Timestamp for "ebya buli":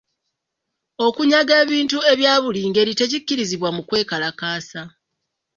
2.11-2.61